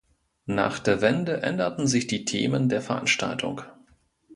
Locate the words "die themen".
2.07-2.69